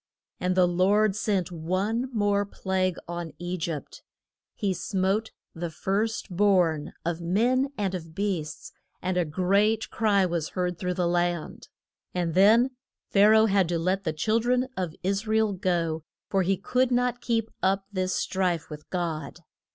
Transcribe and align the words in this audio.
And 0.39 0.55
the 0.57 0.67
Lord 0.67 1.15
sent 1.15 1.51
one 1.51 2.09
more 2.11 2.43
plague 2.43 2.97
on 3.07 3.33
E 3.37 3.55
gypt: 3.55 4.01
he 4.55 4.73
smote 4.73 5.29
the 5.53 5.69
first 5.69 6.35
born 6.35 6.93
of 7.05 7.21
men 7.21 7.71
and 7.77 7.93
of 7.93 8.15
beasts, 8.15 8.73
and 9.03 9.15
a 9.15 9.23
great 9.23 9.91
cry 9.91 10.25
was 10.25 10.49
heard 10.57 10.79
through 10.79 10.95
the 10.95 11.07
land. 11.07 11.67
And 12.15 12.33
then 12.33 12.71
Pha 13.11 13.27
ra 13.29 13.41
oh 13.41 13.45
had 13.45 13.69
to 13.69 13.77
let 13.77 14.03
the 14.03 14.11
chil 14.11 14.39
dren 14.39 14.69
of 14.75 14.95
Is 15.03 15.27
ra 15.27 15.37
el 15.37 15.53
go, 15.53 16.03
for 16.29 16.41
he 16.41 16.57
could 16.57 16.89
not 16.89 17.21
keep 17.21 17.51
up 17.61 17.85
this 17.93 18.15
strife 18.15 18.71
with 18.71 18.89
God. 18.89 19.41